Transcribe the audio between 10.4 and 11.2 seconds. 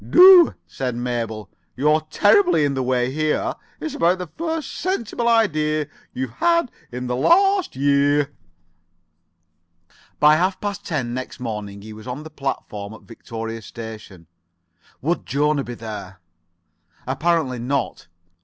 past ten